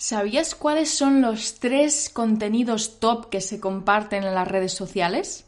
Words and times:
¿Sabías 0.00 0.54
cuáles 0.54 0.90
son 0.90 1.20
los 1.22 1.58
tres 1.58 2.08
contenidos 2.08 3.00
top 3.00 3.30
que 3.30 3.40
se 3.40 3.58
comparten 3.58 4.22
en 4.22 4.32
las 4.32 4.46
redes 4.46 4.72
sociales? 4.72 5.44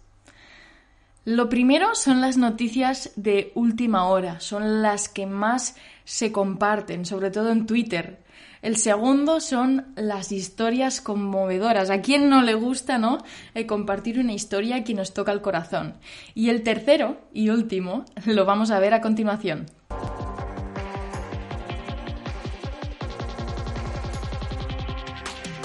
Lo 1.25 1.49
primero 1.49 1.95
son 1.95 2.21
las 2.21 2.37
noticias 2.37 3.12
de 3.14 3.52
última 3.54 4.08
hora, 4.08 4.40
son 4.40 4.82
las 4.82 5.08
que 5.08 5.24
más 5.24 5.76
se 6.04 6.32
comparten, 6.32 7.06
sobre 7.06 7.30
todo 7.30 7.52
en 7.52 7.64
Twitter. 7.64 8.24
El 8.60 8.76
segundo 8.76 9.38
son 9.38 9.92
las 9.94 10.33
historias 10.33 11.01
conmovedoras. 11.01 11.88
¿A 11.88 12.03
quién 12.03 12.28
no 12.28 12.42
le 12.42 12.54
gusta, 12.54 12.98
no? 12.98 13.19
Eh, 13.54 13.67
compartir 13.67 14.19
una 14.19 14.32
historia 14.32 14.82
que 14.82 14.94
nos 14.94 15.14
toca 15.14 15.30
el 15.30 15.42
corazón. 15.42 15.94
Y 16.34 16.48
el 16.48 16.64
tercero 16.64 17.20
y 17.32 17.51
último 17.51 18.05
lo 18.27 18.45
vamos 18.46 18.73
a 18.73 18.80
ver 18.80 18.95
a 18.95 19.01
continuación. 19.01 19.66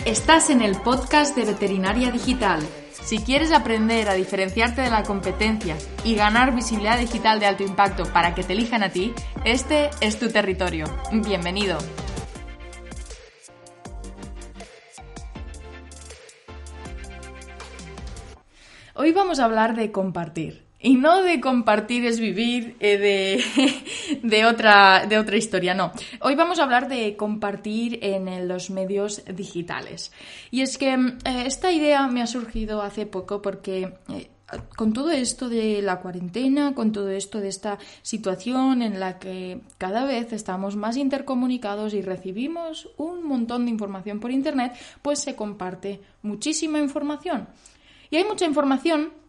Estás 0.05 0.51
en 0.51 0.61
el 0.61 0.79
podcast 0.79 1.35
de 1.35 1.45
Veterinaria 1.45 2.11
Digital. 2.11 2.61
Si 2.91 3.17
quieres 3.17 3.51
aprender 3.51 4.07
a 4.07 4.13
diferenciarte 4.13 4.81
de 4.81 4.91
la 4.91 5.01
competencia 5.01 5.75
y 6.03 6.13
ganar 6.13 6.53
visibilidad 6.53 6.99
digital 6.99 7.39
de 7.39 7.47
alto 7.47 7.63
impacto 7.63 8.03
para 8.13 8.35
que 8.35 8.43
te 8.43 8.53
elijan 8.53 8.83
a 8.83 8.89
ti, 8.89 9.15
este 9.45 9.89
es 10.01 10.19
tu 10.19 10.29
territorio. 10.29 10.85
Bienvenido. 11.11 11.79
Hoy 18.93 19.11
vamos 19.11 19.39
a 19.39 19.45
hablar 19.45 19.75
de 19.75 19.91
compartir. 19.91 20.64
Y 20.85 20.97
no 20.97 21.23
de 21.23 21.41
compartir 21.41 22.05
es 22.05 22.19
vivir 22.19 22.77
eh, 22.79 23.43
de, 24.21 24.45
otra, 24.45 25.07
de 25.07 25.17
otra 25.17 25.35
historia, 25.35 25.73
no. 25.73 25.91
Hoy 26.21 26.35
vamos 26.35 26.59
a 26.59 26.63
hablar 26.63 26.87
de 26.87 27.15
compartir 27.17 27.97
en 28.03 28.47
los 28.47 28.69
medios 28.69 29.23
digitales. 29.33 30.11
Y 30.51 30.61
es 30.61 30.77
que 30.77 30.93
eh, 30.93 31.43
esta 31.47 31.71
idea 31.71 32.05
me 32.05 32.21
ha 32.21 32.27
surgido 32.27 32.83
hace 32.83 33.07
poco 33.07 33.41
porque 33.41 33.95
eh, 34.09 34.29
con 34.75 34.93
todo 34.93 35.09
esto 35.09 35.49
de 35.49 35.81
la 35.81 36.01
cuarentena, 36.01 36.75
con 36.75 36.91
todo 36.91 37.09
esto 37.09 37.39
de 37.39 37.47
esta 37.47 37.79
situación 38.03 38.83
en 38.83 38.99
la 38.99 39.17
que 39.17 39.61
cada 39.79 40.05
vez 40.05 40.33
estamos 40.33 40.75
más 40.75 40.97
intercomunicados 40.97 41.95
y 41.95 42.03
recibimos 42.03 42.89
un 42.97 43.23
montón 43.23 43.65
de 43.65 43.71
información 43.71 44.19
por 44.19 44.29
Internet, 44.29 44.73
pues 45.01 45.17
se 45.17 45.35
comparte 45.35 46.01
muchísima 46.21 46.77
información. 46.77 47.47
Y 48.11 48.17
hay 48.17 48.23
mucha 48.23 48.45
información 48.45 49.24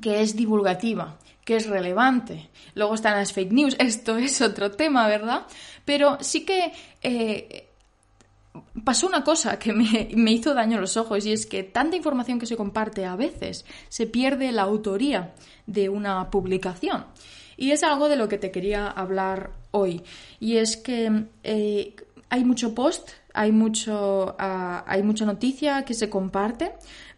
que 0.00 0.22
es 0.22 0.36
divulgativa, 0.36 1.18
que 1.44 1.56
es 1.56 1.66
relevante. 1.66 2.50
Luego 2.74 2.94
están 2.94 3.14
las 3.14 3.32
fake 3.32 3.52
news, 3.52 3.76
esto 3.78 4.16
es 4.16 4.40
otro 4.40 4.70
tema, 4.70 5.06
¿verdad? 5.08 5.46
Pero 5.84 6.18
sí 6.20 6.44
que 6.44 6.72
eh, 7.02 7.68
pasó 8.84 9.06
una 9.06 9.24
cosa 9.24 9.58
que 9.58 9.72
me, 9.72 10.10
me, 10.14 10.32
hizo 10.32 10.54
daño 10.54 10.78
a 10.78 10.80
los 10.80 10.96
ojos 10.96 11.26
y 11.26 11.32
es 11.32 11.46
que 11.46 11.62
tanta 11.62 11.96
información 11.96 12.38
que 12.38 12.46
se 12.46 12.56
comparte 12.56 13.04
a 13.04 13.16
veces 13.16 13.64
se 13.88 14.06
pierde 14.06 14.52
la 14.52 14.62
autoría 14.62 15.34
de 15.66 15.88
una 15.88 16.30
publicación. 16.30 17.06
Y 17.56 17.70
es 17.70 17.82
algo 17.82 18.08
de 18.08 18.16
lo 18.16 18.28
que 18.28 18.38
te 18.38 18.50
quería 18.50 18.88
hablar 18.88 19.52
hoy. 19.70 20.02
Y 20.40 20.56
es 20.56 20.76
que 20.76 21.26
eh, 21.42 21.94
hay 22.28 22.44
mucho 22.44 22.74
post, 22.74 23.10
hay, 23.32 23.52
mucho, 23.52 24.34
ah, 24.38 24.84
hay 24.86 25.02
mucha 25.02 25.24
noticia 25.24 25.84
que 25.84 25.94
se 25.94 26.10
comparte, 26.10 26.72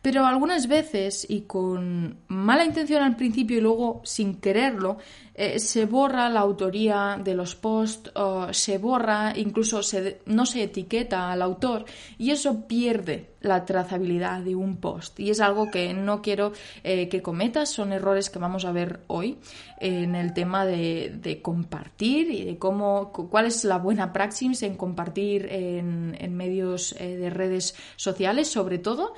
pero 0.07 0.25
algunas 0.25 0.69
veces, 0.69 1.27
y 1.29 1.41
con 1.41 2.19
mala 2.29 2.65
intención 2.65 3.03
al 3.03 3.17
principio 3.17 3.59
y 3.59 3.61
luego 3.61 4.03
sin 4.05 4.37
quererlo, 4.37 4.99
eh, 5.35 5.59
se 5.59 5.85
borra 5.85 6.29
la 6.29 6.39
autoría 6.39 7.21
de 7.21 7.35
los 7.35 7.57
posts, 7.57 8.13
se 8.53 8.79
borra, 8.79 9.33
incluso 9.37 9.81
no 10.27 10.47
se 10.47 10.63
etiqueta 10.63 11.33
al 11.33 11.43
autor 11.43 11.87
y 12.19 12.31
eso 12.31 12.69
pierde 12.69 13.31
la 13.41 13.65
trazabilidad 13.65 14.43
de 14.43 14.55
un 14.55 14.77
post. 14.77 15.19
Y 15.19 15.31
es 15.31 15.41
algo 15.41 15.73
que 15.73 15.93
no 15.93 16.23
quiero 16.23 16.53
eh, 16.85 17.09
que 17.09 17.21
cometas, 17.21 17.71
son 17.71 17.93
errores 17.93 18.31
que 18.31 18.39
vamos 18.39 18.65
a 18.65 18.71
ver 18.71 19.01
hoy 19.09 19.39
en 19.81 20.15
el 20.15 20.35
tema 20.35 20.65
de, 20.65 21.41
compartir 21.43 22.31
y 22.31 22.45
de 22.45 22.59
cómo, 22.59 23.11
cuál 23.13 23.47
es 23.47 23.65
la 23.65 23.79
buena 23.79 24.13
praxis 24.13 24.63
en 24.63 24.77
compartir 24.77 25.49
en, 25.51 26.37
medios 26.37 26.95
eh, 27.01 27.17
de 27.17 27.29
redes 27.29 27.75
sociales, 27.97 28.47
sobre 28.47 28.79
todo 28.79 29.13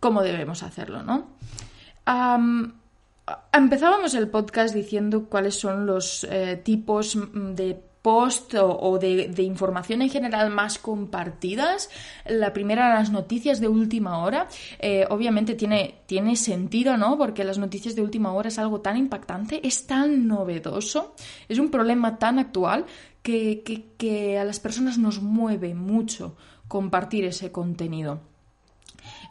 cómo 0.00 0.22
debemos 0.22 0.62
hacerlo, 0.62 1.02
¿no? 1.02 1.36
empezábamos 3.52 4.14
el 4.14 4.28
podcast 4.28 4.74
diciendo 4.74 5.26
cuáles 5.28 5.56
son 5.56 5.84
los 5.84 6.24
eh, 6.24 6.58
tipos 6.64 7.16
mm, 7.16 7.54
de 7.54 7.78
post 8.02 8.54
o, 8.54 8.98
de, 8.98 9.42
información 9.42 10.00
en 10.02 10.08
general 10.08 10.50
más 10.50 10.78
compartidas. 10.78 11.90
La 12.26 12.52
primera, 12.52 12.94
las 12.94 13.10
noticias 13.10 13.60
de 13.60 13.68
última 13.68 14.22
hora. 14.22 14.48
Eh, 14.78 15.04
obviamente 15.10 15.54
tiene, 15.54 15.96
tiene 16.06 16.36
sentido, 16.36 16.96
¿no? 16.96 17.18
Porque 17.18 17.44
las 17.44 17.58
noticias 17.58 17.94
de 17.96 18.02
última 18.02 18.32
hora 18.32 18.48
es 18.48 18.58
algo 18.58 18.80
tan 18.80 18.96
impactante, 18.96 19.66
es 19.66 19.86
tan 19.86 20.26
novedoso, 20.26 21.14
es 21.48 21.58
un 21.58 21.70
problema 21.70 22.18
tan 22.18 22.38
actual 22.38 22.86
que, 23.22 23.62
que 23.98 24.38
a 24.38 24.44
las 24.44 24.60
personas 24.60 24.96
nos 24.96 25.20
mueve 25.20 25.74
mucho 25.74 26.36
compartir 26.68 27.24
ese 27.24 27.52
contenido. 27.52 28.20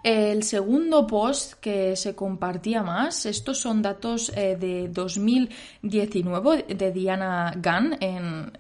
El 0.08 0.44
segundo 0.44 1.06
post 1.06 1.56
que 1.60 1.98
se 1.98 2.16
compartía 2.16 2.82
más, 2.82 3.26
estos 3.26 3.58
son 3.60 3.82
datos 3.82 4.32
eh, 4.38 4.56
de 4.56 4.88
2019 4.88 6.64
de 6.64 6.92
Diana 6.94 7.52
Gunn 7.58 7.98
en, 8.00 8.54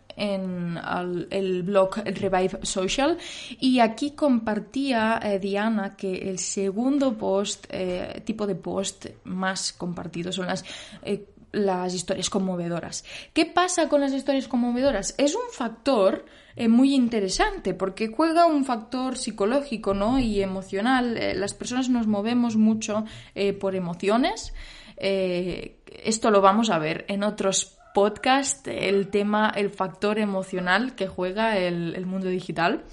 el 1.31 1.63
blog 1.63 2.03
Revive 2.03 2.59
Social. 2.63 3.18
Y 3.62 3.80
aquí 3.80 4.12
compartía 4.12 5.22
eh, 5.24 5.40
Diana 5.40 5.96
que 5.96 6.30
el 6.30 6.38
segundo 6.38 7.18
post, 7.18 7.68
eh, 7.69 8.22
tipo 8.25 8.46
de 8.46 8.56
post 8.56 9.06
más 9.24 9.72
compartido 9.72 10.34
son 10.34 10.47
las 10.47 10.66
las 11.57 11.94
historias 11.94 12.29
conmovedoras. 12.29 13.03
¿Qué 13.34 13.45
pasa 13.45 13.90
con 13.90 14.01
las 14.01 14.13
historias 14.13 14.47
conmovedoras? 14.47 15.16
Es 15.18 15.35
un 15.35 15.51
factor 15.51 16.25
eh, 16.56 16.68
muy 16.68 16.94
interesante 16.94 17.73
porque 17.73 18.07
juega 18.07 18.45
un 18.45 18.66
factor 18.66 19.18
psicológico 19.18 19.94
¿no? 19.94 20.19
y 20.19 20.41
emocional. 20.41 21.18
Eh, 21.18 21.34
las 21.35 21.53
personas 21.53 21.90
nos 21.90 22.07
movemos 22.07 22.56
mucho 22.56 23.06
eh, 23.35 23.53
por 23.53 23.75
emociones. 23.75 24.53
esto 24.97 26.31
lo 26.31 26.41
vamos 26.41 26.69
a 26.69 26.79
ver 26.79 27.06
en 27.07 27.23
otros 27.23 27.78
podcasts, 27.94 28.63
el 28.66 29.09
tema, 29.09 29.51
el 29.56 29.69
factor 29.69 30.19
emocional 30.19 30.95
que 30.95 31.07
juega 31.07 31.57
el 31.57 32.06
mundo 32.06 32.29
digital. 32.29 32.84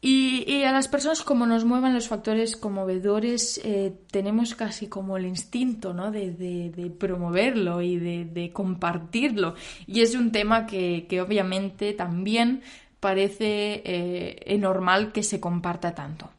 Y, 0.00 0.62
a 0.62 0.70
las 0.70 0.86
personas 0.86 1.22
como 1.22 1.44
nos 1.44 1.64
muevan 1.64 1.92
los 1.92 2.06
factores 2.06 2.56
conmovedores, 2.56 3.60
eh, 3.64 3.92
tenemos 4.12 4.54
casi 4.54 4.86
como 4.86 5.16
el 5.16 5.26
instinto 5.26 5.92
¿no? 5.92 6.12
de, 6.12 6.92
promoverlo 6.98 7.82
y 7.82 7.96
de, 7.98 8.50
compartirlo. 8.52 9.54
Y 9.86 10.02
es 10.02 10.14
un 10.14 10.30
tema 10.30 10.66
que, 10.66 11.06
obviamente 11.20 11.94
también 11.94 12.62
parece 13.00 13.82
eh, 13.84 14.58
normal 14.58 15.12
que 15.12 15.22
se 15.24 15.40
comparta 15.40 15.94
tanto. 15.94 16.30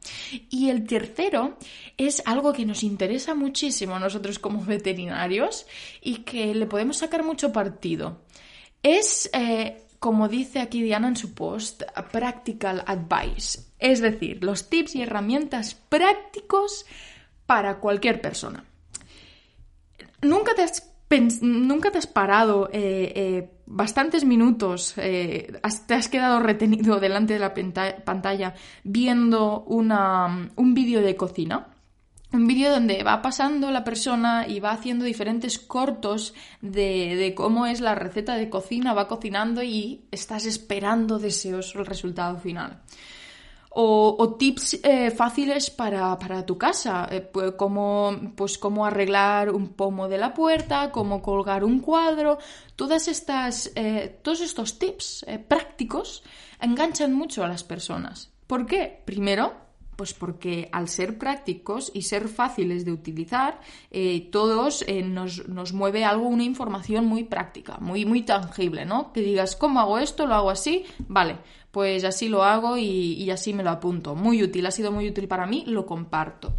Y 0.50 0.70
el 0.70 0.88
tercero 0.88 1.58
es 1.98 2.22
algo 2.26 2.54
que 2.54 2.66
nos 2.66 2.84
interesa 2.84 3.36
muchísimo 3.36 3.96
a 3.96 4.00
nosotros 4.00 4.40
como 4.40 4.64
veterinarios 4.64 5.66
y 6.02 6.20
que 6.20 6.56
le 6.56 6.66
podemos 6.66 6.98
sacar 6.98 7.24
mucho 7.24 7.52
partido. 7.52 8.22
Es 8.84 9.30
eh, 9.34 9.84
como 10.00 10.30
dice 10.30 10.60
aquí 10.60 10.82
Diana 10.82 11.10
en 11.10 11.18
su 11.18 11.34
post, 11.34 11.84
practical 12.12 12.84
advice, 12.88 13.60
es 13.78 14.00
decir, 14.00 14.44
los 14.44 14.70
tips 14.70 14.96
y 14.96 15.02
herramientas 15.02 15.76
prácticos 15.76 16.86
para 17.46 17.80
cualquier 17.80 18.22
persona. 18.22 18.64
¿Nunca 20.22 20.54
te 20.56 20.64
has, 20.64 20.90
nunca 21.42 21.92
te 21.92 21.98
has 21.98 22.08
parado 22.08 22.70
eh, 22.72 23.12
eh, 23.16 23.52
bastantes 23.66 24.26
minutos, 24.26 24.94
eh, 24.98 25.60
te 25.88 25.94
has 25.94 26.10
quedado 26.10 26.40
retenido 26.40 27.00
delante 27.02 27.34
de 27.34 27.40
la 27.40 27.54
pantalla 28.06 28.56
viendo 28.84 29.64
un 29.64 30.74
vídeo 30.74 31.02
de 31.02 31.16
cocina? 31.16 31.68
Un 32.32 32.48
vídeo 32.48 32.72
donde 32.72 33.04
va 33.04 33.22
pasando 33.22 33.72
la 33.72 33.84
persona 33.84 34.46
y 34.48 34.60
va 34.60 34.72
haciendo 34.72 35.06
diferentes 35.06 35.58
cortos 35.58 36.34
de, 36.62 37.34
cómo 37.36 37.66
es 37.66 37.82
la 37.82 37.96
receta 37.96 38.36
de 38.36 38.50
cocina, 38.50 38.94
va 38.94 39.08
cocinando 39.08 39.64
y 39.64 40.06
estás 40.12 40.46
esperando 40.46 41.18
deseoso 41.18 41.80
el 41.80 41.86
resultado 41.86 42.38
final. 42.38 42.82
O, 43.72 44.36
tips 44.38 44.80
eh, 44.84 45.12
fáciles 45.12 45.70
para, 45.70 46.18
tu 46.46 46.58
casa, 46.58 47.08
eh, 47.12 47.22
pues, 47.22 47.54
como, 47.54 48.34
pues 48.36 48.58
cómo 48.58 48.86
arreglar 48.86 49.52
un 49.52 49.70
pomo 49.70 50.08
de 50.08 50.18
la 50.18 50.34
puerta, 50.34 50.92
cómo 50.92 51.22
colgar 51.22 51.64
un 51.64 51.80
cuadro, 51.80 52.40
todas 52.76 53.08
estas, 53.08 53.72
eh, 53.76 54.20
todos 54.24 54.42
estos 54.42 54.80
tips 54.80 55.26
prácticos 55.48 56.24
enganchan 56.60 57.14
mucho 57.14 57.44
a 57.44 57.48
las 57.48 57.64
personas. 57.64 58.32
¿Por 58.48 58.66
qué? 58.66 59.04
Primero, 59.06 59.69
Pues 60.00 60.14
porque 60.14 60.70
al 60.72 60.88
ser 60.88 61.18
prácticos 61.18 61.92
y 61.94 62.04
ser 62.04 62.30
fáciles 62.30 62.86
de 62.86 62.94
utilizar, 62.94 63.60
eh, 63.92 64.30
todos 64.32 64.86
eh, 64.88 65.02
nos, 65.02 65.74
mueve 65.74 66.06
algo, 66.06 66.26
una 66.30 66.46
información 66.46 67.06
muy 67.06 67.26
práctica, 67.26 67.80
muy, 67.82 68.06
muy 68.06 68.22
tangible, 68.22 68.86
¿no? 68.86 69.12
Que 69.12 69.20
digas, 69.20 69.58
¿cómo 69.58 69.82
hago 69.82 70.00
esto? 70.00 70.26
¿Lo 70.26 70.36
hago 70.36 70.52
así? 70.52 70.86
Vale, 71.10 71.36
pues 71.70 72.06
así 72.06 72.30
lo 72.30 72.46
hago 72.46 72.78
y, 72.78 73.16
y 73.16 73.30
así 73.30 73.54
me 73.54 73.62
lo 73.62 73.72
apunto. 73.72 74.16
Muy 74.16 74.42
útil, 74.42 74.66
ha 74.68 74.72
sido 74.72 74.94
muy 74.94 75.06
útil 75.06 75.28
para 75.28 75.46
mí, 75.46 75.66
lo 75.68 75.86
comparto. 75.86 76.54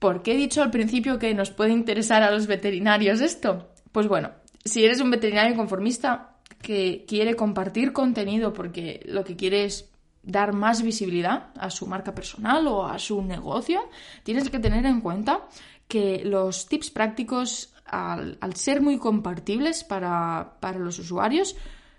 ¿Por 0.00 0.24
qué 0.24 0.32
he 0.32 0.36
dicho 0.36 0.64
al 0.64 0.72
principio 0.72 1.20
que 1.20 1.32
nos 1.32 1.52
puede 1.52 1.70
interesar 1.70 2.24
a 2.24 2.32
los 2.32 2.48
veterinarios 2.48 3.20
esto? 3.20 3.68
Pues 3.92 4.08
bueno, 4.08 4.32
si 4.64 4.84
eres 4.84 5.00
un 5.00 5.12
veterinario 5.12 5.54
conformista 5.54 6.38
que 6.60 7.04
quiere 7.06 7.36
compartir 7.36 7.92
contenido 7.92 8.52
porque 8.52 9.00
lo 9.06 9.22
que 9.22 9.36
quiere 9.36 9.64
es 9.64 9.88
dar 10.26 10.52
más 10.52 10.82
visibilidad 10.82 11.50
a 11.56 11.70
su 11.70 11.86
marca 11.86 12.14
personal 12.14 12.66
o 12.66 12.84
a 12.84 12.98
su 12.98 13.22
negocio, 13.22 13.88
tienes 14.24 14.50
que 14.50 14.58
tener 14.58 14.84
en 14.84 15.00
cuenta 15.00 15.46
que 15.88 16.22
los 16.24 16.66
tips 16.66 16.90
prácticos, 16.90 17.72
al, 17.86 18.36
ser 18.54 18.82
muy 18.82 18.98
compartibles 18.98 19.84
para, 19.84 20.56
los 20.78 20.98
usuarios, 20.98 21.56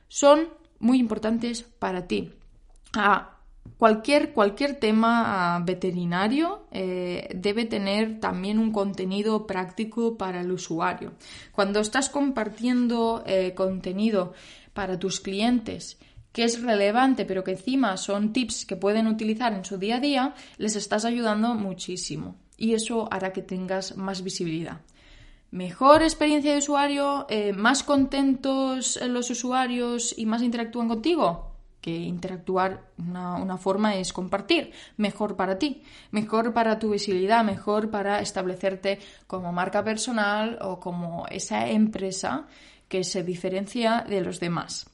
son 0.09 0.50
muy 0.79 1.00
importantes 1.00 1.63
para 1.63 2.06
ti. 2.06 2.33
Cualquier, 3.77 4.33
cualquier 4.33 4.80
tema 4.80 5.62
veterinario 5.63 6.68
eh, 6.71 7.30
debe 7.35 7.65
tener 7.65 8.19
también 8.19 8.59
un 8.59 8.71
contenido 8.71 9.45
práctico 9.45 10.18
para 10.18 10.41
el 10.41 10.51
usuario. 10.51 11.13
Cuando 11.51 11.80
estás 11.80 12.09
compartiendo 12.09 13.23
eh, 13.25 13.53
contenido 13.56 14.33
para 14.73 14.97
tus 14.97 15.19
clientes 15.19 15.97
que 16.38 16.44
es 16.44 16.62
relevante, 16.62 17.25
pero 17.25 17.44
que 17.44 17.54
encima 17.54 17.98
son 17.98 18.31
tips 18.31 18.68
que 18.68 18.75
pueden 18.75 19.07
utilizar 19.07 19.54
en 19.54 19.66
su 19.66 19.80
día 19.80 19.95
a 19.95 20.00
día, 20.00 20.36
les 20.60 20.75
estás 20.75 21.04
ayudando 21.04 21.56
muchísimo. 21.56 22.36
Y 22.57 22.75
eso 22.75 23.07
hará 23.10 23.34
que 23.34 23.42
tengas 23.42 23.98
más 23.98 24.22
visibilidad. 24.22 24.81
Mejor 25.50 26.04
experiencia 26.04 26.51
de 26.51 26.60
usuario, 26.60 27.25
eh, 27.28 27.54
más 27.54 27.81
contentos 27.81 29.00
los 29.01 29.31
usuarios 29.31 30.13
y 30.16 30.28
más 30.28 30.44
interactúan 30.44 30.88
contigo. 30.88 31.56
Que 31.81 31.95
interactuar, 31.95 32.83
una, 33.00 33.38
una 33.38 33.57
forma 33.57 33.95
es 33.95 34.13
compartir. 34.13 34.74
Mejor 34.95 35.36
para 35.38 35.57
ti, 35.57 35.81
mejor 36.12 36.54
para 36.54 36.78
tu 36.78 36.92
visibilidad, 36.92 37.44
mejor 37.44 37.90
para 37.90 38.22
establecerte 38.22 39.00
como 39.25 39.51
marca 39.51 39.83
personal 39.83 40.60
o 40.62 40.80
como 40.80 41.25
esa 41.31 41.68
empresa 41.68 42.45
que 42.88 43.04
se 43.04 43.24
diferencia 43.24 44.06
de 44.07 44.22
los 44.22 44.40
demás. 44.40 44.86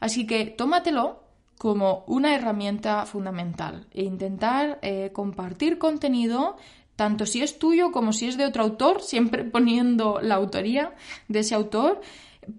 Así 0.00 0.26
que 0.26 0.46
tómatelo 0.46 1.22
como 1.58 2.04
una 2.06 2.34
herramienta 2.34 3.04
fundamental 3.04 3.86
e 3.92 4.04
intentar 4.04 4.78
eh, 4.82 5.10
compartir 5.12 5.78
contenido 5.78 6.56
tanto 6.94 7.26
si 7.26 7.42
es 7.42 7.60
tuyo 7.60 7.92
como 7.92 8.12
si 8.12 8.26
es 8.26 8.36
de 8.36 8.44
otro 8.44 8.64
autor, 8.64 9.02
siempre 9.12 9.44
poniendo 9.44 10.20
la 10.20 10.34
autoría 10.34 10.94
de 11.28 11.40
ese 11.40 11.54
autor, 11.54 12.00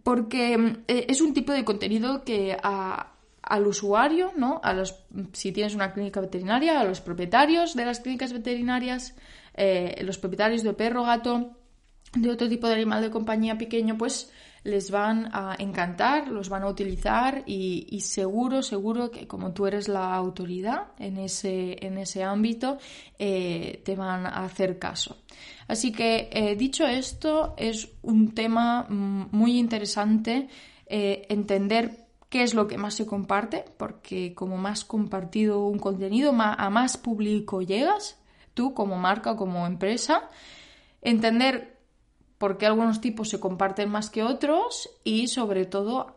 porque 0.03 0.77
eh, 0.87 1.05
es 1.09 1.19
un 1.21 1.33
tipo 1.33 1.51
de 1.51 1.65
contenido 1.65 2.23
que 2.23 2.57
al 2.61 3.67
usuario, 3.67 4.31
¿no? 4.37 4.61
A 4.63 4.73
los, 4.73 4.95
si 5.33 5.51
tienes 5.51 5.75
una 5.75 5.91
clínica 5.91 6.21
veterinaria, 6.21 6.79
a 6.79 6.83
los 6.83 7.01
propietarios 7.01 7.75
de 7.75 7.85
las 7.85 7.99
clínicas 7.99 8.31
veterinarias, 8.31 9.15
eh, 9.55 10.01
los 10.03 10.17
propietarios 10.17 10.63
de 10.63 10.73
perro, 10.73 11.03
gato, 11.03 11.51
de 12.13 12.29
otro 12.29 12.47
tipo 12.47 12.67
de 12.67 12.75
animal 12.75 13.01
de 13.01 13.11
compañía 13.11 13.57
pequeño, 13.57 13.97
pues 13.97 14.31
les 14.63 14.91
van 14.91 15.29
a 15.33 15.55
encantar, 15.57 16.27
los 16.27 16.49
van 16.49 16.63
a 16.63 16.67
utilizar 16.67 17.43
y, 17.45 18.01
seguro, 18.01 18.61
seguro 18.61 19.11
que 19.11 19.27
como 19.27 19.51
tú 19.53 19.67
eres 19.67 19.87
la 19.87 20.13
autoridad 20.13 20.87
en 20.99 21.17
ese, 21.17 21.85
en 21.85 21.97
ese 21.97 22.23
ámbito, 22.23 22.77
eh, 23.17 23.81
te 23.85 23.95
van 23.95 24.25
a 24.25 24.43
hacer 24.43 24.79
caso. 24.79 25.17
Así 25.67 25.91
que, 25.91 26.29
eh, 26.31 26.55
dicho 26.55 26.85
esto, 26.85 27.53
es 27.57 27.89
un 28.01 28.33
tema 28.33 28.85
mm, 28.89 29.27
muy 29.31 29.57
interesante 29.57 30.49
eh, 30.87 31.27
entender 31.29 32.07
qué 32.29 32.43
es 32.43 32.53
lo 32.53 32.67
que 32.67 32.77
más 32.77 32.95
se 32.95 33.05
comparte, 33.05 33.65
porque 33.77 34.33
como 34.33 34.57
más 34.57 34.85
compartido 34.85 35.65
un 35.65 35.79
contenido, 35.79 36.31
a 36.37 36.69
más 36.69 36.97
público 36.97 37.61
llegas, 37.61 38.19
tú 38.53 38.73
como 38.73 38.97
marca 38.97 39.35
como 39.35 39.65
empresa, 39.65 40.29
entender 41.01 41.78
por 42.39 42.57
qué 42.57 42.65
algunos 42.65 43.01
tipos 43.01 43.29
se 43.29 43.39
comparten 43.39 43.89
más 43.89 44.09
que 44.09 44.23
otros 44.23 44.89
y 45.03 45.27
sobre 45.27 45.65
todo 45.65 46.15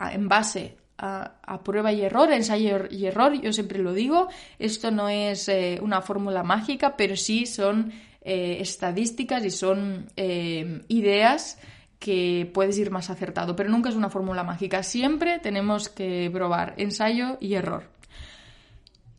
en 0.00 0.28
base 0.28 0.78
a, 0.96 1.60
prueba 1.64 1.92
y 1.92 2.02
error, 2.02 2.32
ensayo 2.32 2.86
y 2.88 3.06
error, 3.06 3.38
yo 3.40 3.52
siempre 3.52 3.80
lo 3.80 3.92
digo, 3.92 4.28
esto 4.58 4.92
no 4.92 5.08
es 5.08 5.48
eh, 5.48 5.80
una 5.82 6.00
fórmula 6.00 6.44
mágica, 6.44 6.96
pero 6.96 7.16
sí 7.16 7.44
son 7.44 7.92
eh, 8.22 8.58
estadísticas 8.60 9.44
y 9.44 9.50
son 9.50 10.06
eh, 10.16 10.82
ideas 10.88 11.58
que 11.98 12.48
puedes 12.54 12.78
ir 12.78 12.92
más 12.92 13.10
acertado, 13.10 13.56
pero 13.56 13.68
nunca 13.68 13.88
es 13.88 13.96
una 13.96 14.10
fórmula 14.10 14.44
mágica, 14.44 14.84
siempre 14.84 15.40
tenemos 15.40 15.88
que 15.88 16.30
probar 16.32 16.74
ensayo 16.76 17.36
y 17.40 17.54
error. 17.54 17.90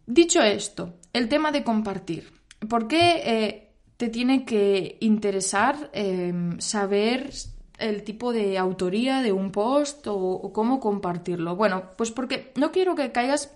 Dicho 0.07 0.41
esto, 0.41 0.93
el 1.11 1.27
tema 1.27 1.51
de 1.51 1.63
compartir. 1.63 2.31
¿Por 2.69 2.87
qué 2.87 3.64
te 3.97 4.09
tiene 4.09 4.45
que 4.45 4.97
interesar 4.99 5.89
em, 5.93 6.59
saber 6.59 7.31
el 7.77 8.03
tipo 8.03 8.33
de 8.33 8.57
autoría 8.57 9.21
de 9.21 9.31
un 9.31 9.51
post 9.51 10.05
o, 10.07 10.51
cómo 10.53 10.79
compartirlo. 10.79 11.55
Bueno, 11.55 11.91
pues 11.97 12.11
porque 12.11 12.51
no 12.55 12.71
quiero 12.71 12.95
que 12.95 13.11
caigas 13.11 13.53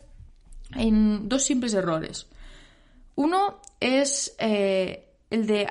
en 0.76 1.30
dos 1.30 1.44
simples 1.44 1.74
errores. 1.74 2.28
Uno 3.16 3.60
es 3.80 4.36
eh, 4.40 5.10
el 5.30 5.48
de 5.48 5.68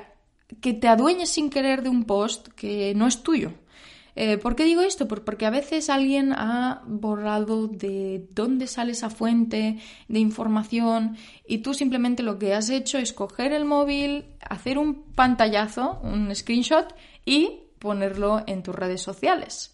que 0.61 0.73
te 0.73 0.87
adueñes 0.87 1.29
sin 1.29 1.49
querer 1.49 1.83
de 1.83 1.89
un 1.89 2.05
post 2.05 2.47
que 2.49 2.93
no 2.95 3.07
es 3.07 3.21
tuyo. 3.23 3.53
Eh, 4.21 4.37
¿Por 4.37 4.57
qué 4.57 4.65
digo 4.65 4.81
esto? 4.81 5.07
Porque 5.07 5.45
a 5.45 5.49
veces 5.49 5.89
alguien 5.89 6.33
ha 6.33 6.81
borrado 6.85 7.69
de 7.69 8.27
dónde 8.31 8.67
sale 8.67 8.91
esa 8.91 9.09
fuente 9.09 9.79
de 10.09 10.19
información 10.19 11.15
y 11.47 11.59
tú 11.59 11.73
simplemente 11.73 12.21
lo 12.21 12.37
que 12.37 12.53
has 12.53 12.69
hecho 12.69 12.97
es 12.97 13.13
coger 13.13 13.53
el 13.53 13.63
móvil, 13.63 14.25
hacer 14.41 14.77
un 14.77 15.03
pantallazo, 15.13 16.01
un 16.03 16.35
screenshot 16.35 16.93
y 17.23 17.61
ponerlo 17.79 18.43
en 18.45 18.61
tus 18.61 18.75
redes 18.75 19.01
sociales. 19.01 19.73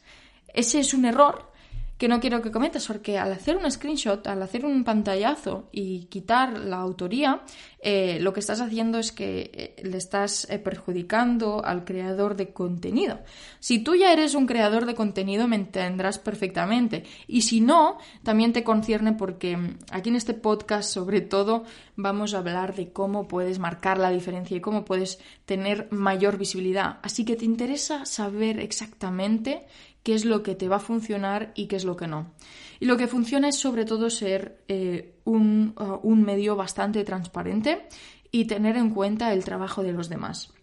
Ese 0.53 0.79
es 0.79 0.93
un 0.93 1.05
error 1.05 1.51
que 1.97 2.09
no 2.09 2.19
quiero 2.19 2.41
que 2.41 2.51
cometas, 2.51 2.87
porque 2.87 3.17
al 3.17 3.31
hacer 3.31 3.55
un 3.55 3.69
screenshot, 3.69 4.25
al 4.27 4.43
hacer 4.43 4.65
un 4.65 4.83
pantallazo 4.83 5.69
y 5.71 6.05
quitar 6.05 6.57
la 6.57 6.77
autoría, 6.77 7.41
eh, 7.79 8.17
lo 8.19 8.33
que 8.33 8.41
estás 8.41 8.59
haciendo 8.59 8.99
es 8.99 9.11
que 9.13 9.51
eh, 9.53 9.83
le 9.83 9.97
estás 9.97 10.45
eh, 10.49 10.59
perjudicando 10.59 11.63
al 11.63 11.85
creador 11.85 12.35
de 12.35 12.51
contenido. 12.51 13.19
Si 13.59 13.79
tú 13.79 13.95
ya 13.95 14.11
eres 14.11 14.35
un 14.35 14.45
creador 14.45 14.85
de 14.85 14.95
contenido, 14.95 15.47
me 15.47 15.55
entenderás 15.55 16.19
perfectamente. 16.19 17.03
Y 17.27 17.43
si 17.43 17.61
no, 17.61 17.97
también 18.23 18.51
te 18.51 18.63
concierne 18.63 19.13
porque 19.13 19.55
mm, 19.55 19.77
aquí 19.91 20.09
en 20.09 20.17
este 20.17 20.33
podcast, 20.33 20.91
sobre 20.91 21.21
todo, 21.21 21.63
vamos 21.95 22.33
a 22.33 22.39
hablar 22.39 22.75
de 22.75 22.91
cómo 22.91 23.27
puedes 23.27 23.59
marcar 23.59 23.99
la 23.99 24.09
diferencia 24.09 24.57
y 24.57 24.61
cómo 24.61 24.83
puedes 24.83 25.19
tener 25.45 25.87
mayor 25.91 26.37
visibilidad. 26.37 26.99
Así 27.03 27.23
que 27.23 27.37
te 27.37 27.45
interesa 27.45 28.05
saber 28.05 28.59
exactamente 28.59 29.65
qué 30.05 30.13
es 30.13 30.23
lo 30.23 30.43
que 30.43 30.53
te 30.53 30.69
va 30.69 30.75
a 30.75 30.79
funcionar 30.91 31.51
y 31.55 31.65
qué 31.65 31.75
es 31.75 31.83
lo 31.83 31.97
que 31.97 32.05
no. 32.05 32.31
Y 32.79 32.85
lo 32.85 32.95
que 32.95 33.07
funciona 33.07 33.49
es 33.49 33.57
sobre 33.57 33.85
todo 33.85 34.11
ser 34.11 34.63
eh, 34.67 35.15
uh, 35.23 35.33
un, 35.33 36.23
medio 36.23 36.55
bastante 36.55 37.03
transparente 37.03 37.87
y 38.31 38.45
tener 38.45 38.77
en 38.77 38.91
cuenta 38.91 39.33
el 39.33 39.43
trabajo 39.43 39.81
de 39.81 39.93
los 39.93 40.07
demás. 40.07 40.53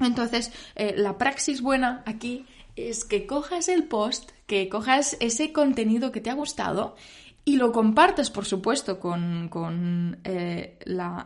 Entonces, 0.00 0.50
eh, 0.74 0.94
la 0.96 1.16
praxis 1.16 1.62
buena 1.62 2.02
aquí 2.06 2.44
es 2.74 3.04
que 3.04 3.24
cojas 3.24 3.68
el 3.68 3.84
post, 3.84 4.32
que 4.48 4.68
cojas 4.68 5.16
ese 5.20 5.52
contenido 5.52 6.10
que 6.10 6.20
te 6.20 6.30
ha 6.30 6.34
gustado 6.34 6.96
y 7.44 7.54
lo 7.54 7.70
compartas, 7.70 8.30
por 8.30 8.46
supuesto, 8.46 8.98
con, 8.98 10.18
eh, 10.24 10.76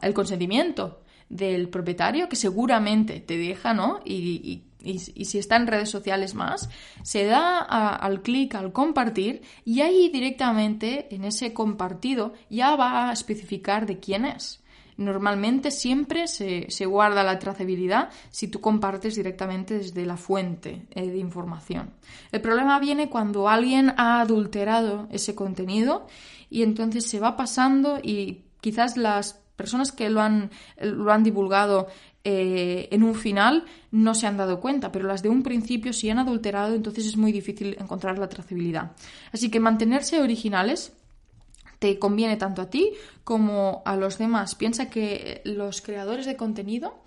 el 0.03 0.13
consentimiento 0.13 1.01
del 1.31 1.71
propietario, 1.71 2.29
que 2.29 2.37
seguramente 2.37 3.21
te 3.21 3.39
deja, 3.39 3.73
¿no? 3.73 4.01
y, 4.05 4.65
si 4.99 5.39
está 5.39 5.57
en 5.57 5.67
redes 5.67 5.91
sociales 5.91 6.35
más, 6.35 6.69
se 7.03 7.25
da 7.25 7.59
al 7.59 8.23
clic 8.23 8.55
al 8.55 8.73
compartir 8.73 9.43
y 9.65 9.81
ahí 9.81 10.09
directamente 10.09 11.15
en 11.15 11.25
ese 11.25 11.53
compartido 11.53 12.35
ya 12.51 12.77
va 12.77 13.09
a 13.09 13.13
especificar 13.13 13.87
de 13.87 13.99
quién 13.99 14.25
es. 14.25 14.63
Normalmente 14.97 15.71
siempre 15.71 16.29
se, 16.29 16.85
guarda 16.85 17.23
la 17.23 17.39
trazabilidad 17.39 18.11
si 18.31 18.49
tú 18.49 18.61
compartes 18.61 19.15
directamente 19.15 19.79
desde 19.79 20.05
la 20.05 20.17
fuente 20.17 20.87
eh, 20.91 21.09
de 21.09 21.19
información. 21.19 21.95
El 22.31 22.41
problema 22.41 22.79
viene 22.79 23.09
cuando 23.09 23.49
alguien 23.49 23.95
ha 23.97 24.21
adulterado 24.21 25.09
ese 25.11 25.35
contenido 25.35 26.07
y 26.51 26.63
entonces 26.63 27.09
se 27.09 27.21
va 27.21 27.37
pasando 27.37 27.99
y 28.03 28.45
quizás 28.61 28.97
las 28.97 29.41
personas 29.57 29.93
que 29.93 30.11
lo 30.11 30.21
han, 30.21 30.51
lo 30.81 31.13
han 31.13 31.23
divulgado 31.23 31.89
eh, 32.25 32.89
en 32.93 33.03
un 33.03 33.15
final 33.15 33.65
no 33.91 34.15
se 34.15 34.27
han 34.27 34.37
dado 34.37 34.61
cuenta, 34.61 34.93
pero 34.93 35.07
las 35.07 35.23
de 35.23 35.29
un 35.29 35.43
principio 35.43 35.93
sí 35.93 36.09
han 36.09 36.19
adulterado, 36.19 36.75
entonces 36.75 37.07
es 37.07 37.17
muy 37.17 37.33
difícil 37.33 37.77
encontrar 37.81 38.19
la 38.19 38.29
trazabilidad. 38.29 38.93
Así 39.33 39.51
que 39.51 39.59
mantenerse 39.59 40.21
originales, 40.21 40.93
te 41.83 41.99
conviene 41.99 42.37
tanto 42.37 42.63
a 42.63 42.71
ti 42.71 42.93
como 43.25 43.83
a 43.85 43.97
los 43.97 44.17
demás. 44.19 44.55
Piensa 44.55 44.89
que 44.89 45.43
los 45.45 45.83
creadores 45.83 46.27
de 46.27 46.37
contenido, 46.37 47.03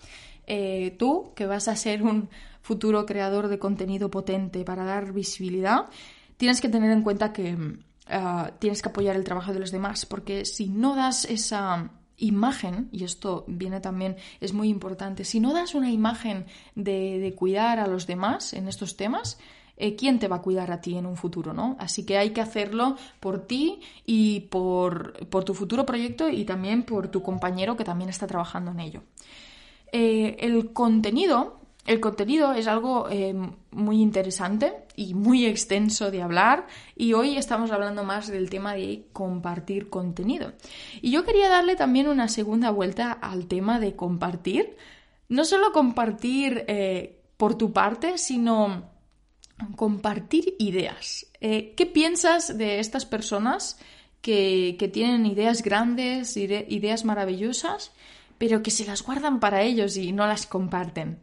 eh, 0.48 0.94
tú, 1.00 1.32
que 1.34 1.46
vas 1.46 1.70
a 1.70 1.78
ser 1.78 2.04
un 2.04 2.30
futuro 2.62 3.06
creador 3.06 3.48
de 3.48 3.58
contenido 3.58 4.12
potente 4.12 4.66
para 4.66 4.84
dar 4.84 5.14
visibilidad, 5.14 5.86
tienes 6.36 6.60
que 6.60 6.68
tener 6.68 6.92
en 6.92 7.04
cuenta 7.04 7.32
que 7.32 7.58
ah, 8.08 8.52
tienes 8.60 8.82
que 8.82 8.90
apoyar 8.90 9.16
el 9.16 9.24
trabajo 9.24 9.54
de 9.54 9.60
los 9.60 9.72
demás, 9.72 10.06
porque 10.06 10.44
si 10.44 10.68
no 10.68 10.94
das 10.94 11.24
esa 11.24 11.90
imagen, 12.18 12.90
y 12.92 13.04
esto 13.04 13.44
viene 13.48 13.80
también, 13.80 14.18
es 14.40 14.54
muy 14.54 14.70
importante, 14.70 15.24
si 15.26 15.40
no 15.40 15.54
das 15.54 15.76
una 15.76 15.92
imagen 15.92 16.46
de 16.76 17.34
cuidar 17.38 17.80
a 17.80 17.88
los 17.88 18.08
demás 18.08 18.54
en 18.54 18.68
estos 18.68 18.98
temas, 18.98 19.38
eh, 19.78 19.96
quién 19.98 20.20
te 20.20 20.30
va 20.30 20.38
a 20.38 20.42
cuidar 20.42 20.72
a 20.72 20.80
ti 20.80 20.98
en 20.98 21.06
un 21.06 21.18
futuro, 21.18 21.54
¿no? 21.54 21.76
Así 21.80 22.06
que 22.06 22.18
hay 22.18 22.30
que 22.30 22.40
hacerlo 22.40 22.96
por 23.20 23.46
ti 23.46 23.82
y 24.06 24.42
por, 24.42 25.14
tu 25.44 25.54
futuro 25.54 25.86
proyecto 25.86 26.30
y 26.30 26.46
también 26.46 26.84
por 26.84 27.10
tu 27.10 27.22
compañero 27.22 27.76
que 27.76 27.84
también 27.84 28.10
está 28.10 28.26
trabajando 28.26 28.72
en 28.72 28.80
ello. 28.80 29.04
Eh, 29.92 30.38
el 30.40 30.72
contenido, 30.72 31.60
el 31.86 32.00
contenido 32.00 32.54
es 32.54 32.68
algo 32.68 33.08
eh, 33.10 33.36
muy 33.72 34.02
interesante 34.02 34.74
y 34.96 35.14
muy 35.14 35.46
extenso 35.46 36.12
de 36.12 36.22
hablar 36.22 36.68
y 36.96 37.14
hoy 37.14 37.38
estamos 37.38 37.72
hablando 37.72 38.04
más 38.04 38.28
del 38.28 38.50
tema 38.50 38.74
de 38.74 39.06
compartir 39.14 39.90
contenido. 39.90 40.54
Y 41.02 41.12
yo 41.12 41.24
quería 41.24 41.50
darle 41.50 41.76
también 41.76 42.08
una 42.08 42.28
segunda 42.28 42.72
vuelta 42.72 43.12
al 43.12 43.48
tema 43.48 43.80
de 43.80 43.96
compartir, 43.96 44.76
no 45.30 45.46
solo 45.46 45.72
compartir 45.72 46.66
por 47.38 47.56
tu 47.56 47.72
parte, 47.72 48.18
sino 48.18 48.96
compartir 49.76 50.56
ideas. 50.60 51.28
Eh, 51.40 51.74
¿Qué 51.76 51.86
piensas 51.86 52.58
de 52.58 52.80
estas 52.80 53.06
personas 53.06 53.80
que, 54.22 54.78
tienen 54.92 55.26
ideas 55.26 55.62
grandes, 55.62 56.36
ideas 56.38 57.06
maravillosas, 57.06 57.92
pero 58.38 58.64
que 58.64 58.72
se 58.72 58.86
las 58.86 59.04
guardan 59.04 59.40
para 59.40 59.62
ellos 59.62 59.98
y 59.98 60.12
no 60.12 60.28
las 60.28 60.46
comparten? 60.46 61.20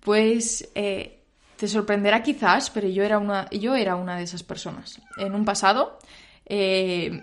Pues 0.00 0.68
eh, 0.74 1.20
te 1.56 1.68
sorprenderá 1.68 2.22
quizás, 2.22 2.70
pero 2.70 2.88
yo 2.88 3.02
era, 3.02 3.18
una, 3.18 3.48
yo 3.50 3.74
era 3.74 3.96
una 3.96 4.16
de 4.16 4.24
esas 4.24 4.42
personas. 4.42 5.00
En 5.16 5.34
un 5.34 5.44
pasado 5.44 5.98
eh, 6.46 7.22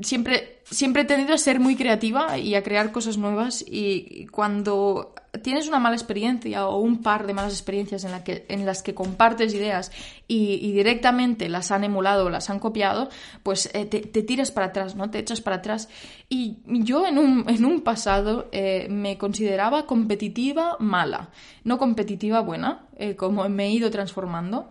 siempre, 0.00 0.60
siempre 0.64 1.02
he 1.02 1.04
tenido 1.04 1.34
a 1.34 1.38
ser 1.38 1.60
muy 1.60 1.76
creativa 1.76 2.38
y 2.38 2.54
a 2.54 2.62
crear 2.62 2.92
cosas 2.92 3.18
nuevas 3.18 3.64
y 3.66 4.26
cuando 4.26 5.14
tienes 5.42 5.68
una 5.68 5.78
mala 5.78 5.96
experiencia 5.96 6.66
o 6.66 6.78
un 6.78 7.02
par 7.02 7.26
de 7.26 7.34
malas 7.34 7.52
experiencias 7.52 8.04
en, 8.04 8.22
que, 8.22 8.46
en 8.48 8.66
las 8.66 8.82
que 8.82 8.94
compartes 8.94 9.54
ideas 9.54 9.90
y, 10.28 10.72
directamente 10.72 11.48
las 11.48 11.70
han 11.70 11.84
emulado 11.84 12.26
o 12.26 12.30
las 12.30 12.50
han 12.50 12.58
copiado, 12.58 13.08
pues 13.42 13.70
eh, 13.74 13.86
te, 13.86 14.00
tiras 14.22 14.50
para 14.50 14.66
atrás, 14.66 14.94
¿no? 14.94 15.10
Te 15.10 15.18
echas 15.18 15.40
para 15.40 15.56
atrás. 15.56 15.88
Y 16.28 16.58
yo 16.66 17.06
en 17.06 17.18
un, 17.18 17.44
en 17.48 17.64
un 17.64 17.80
pasado 17.82 18.48
eh, 18.52 18.86
me 18.90 19.18
consideraba 19.18 19.86
competitiva 19.86 20.76
mala, 20.78 21.30
no 21.64 21.78
competitiva 21.78 22.40
buena, 22.40 22.86
eh, 22.96 23.16
como 23.16 23.48
me 23.48 23.66
he 23.66 23.70
ido 23.70 23.90
transformando. 23.90 24.68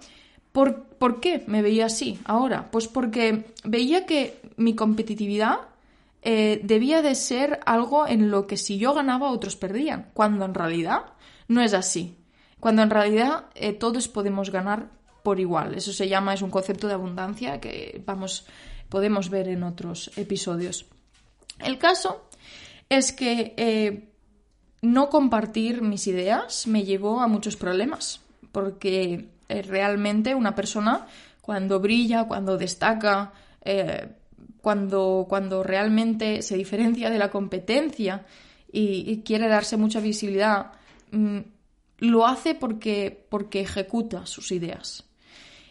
¿Por, 0.53 0.83
¿Por 0.85 1.19
qué 1.19 1.43
me 1.47 1.61
veía 1.61 1.87
así 1.87 2.19
ahora? 2.23 2.71
Pues 2.71 2.87
porque 2.87 3.47
veía 3.65 4.05
que 4.05 4.39
mi 4.55 4.75
competitividad 4.75 5.59
eh, 6.21 6.61
debía 6.63 7.01
de 7.01 7.15
ser 7.15 7.59
algo 7.65 8.07
en 8.07 8.31
lo 8.31 8.47
que 8.47 8.55
si 8.55 8.77
yo 8.77 8.93
ganaba 8.93 9.31
otros 9.31 9.57
perdían, 9.57 10.09
cuando 10.13 10.45
en 10.45 10.53
realidad 10.53 11.07
no 11.49 11.61
es 11.61 11.73
así. 11.73 12.15
Cuando 12.61 12.81
en 12.81 12.89
realidad 12.89 13.47
eh, 13.55 13.73
todos 13.73 14.07
podemos 14.07 14.49
ganar 14.49 14.89
por 15.21 15.41
igual. 15.41 15.73
Eso 15.73 15.91
se 15.91 16.07
llama, 16.07 16.33
es 16.33 16.41
un 16.41 16.49
concepto 16.49 16.87
de 16.87 16.93
abundancia 16.93 17.59
que 17.59 18.01
vamos, 18.05 18.45
podemos 18.87 19.29
ver 19.29 19.49
en 19.49 19.63
otros 19.63 20.11
episodios. 20.15 20.85
El 21.59 21.77
caso 21.77 22.29
es 22.87 23.11
que 23.11 23.53
eh, 23.57 24.09
no 24.81 25.09
compartir 25.09 25.81
mis 25.81 26.07
ideas 26.07 26.67
me 26.67 26.83
llevó 26.83 27.19
a 27.19 27.27
muchos 27.27 27.57
problemas, 27.57 28.21
porque 28.53 29.32
realmente 29.47 30.35
una 30.35 30.55
persona 30.55 31.05
cuando 31.41 31.79
brilla, 31.79 32.25
cuando 32.25 32.57
destaca, 32.57 33.33
cuando, 34.61 35.25
cuando 35.27 35.61
realmente 35.61 36.41
se 36.41 36.55
diferencia 36.55 37.09
de 37.09 37.17
la 37.17 37.29
competencia 37.29 38.25
y, 38.71 39.21
quiere 39.25 39.47
darse 39.47 39.77
mucha 39.77 39.99
visibilidad, 39.99 40.71
mm, 41.11 41.39
lo 41.99 42.25
hace 42.25 42.55
porque, 42.55 43.25
porque 43.29 43.61
ejecuta 43.61 44.25
sus 44.25 44.51
ideas. 44.51 45.05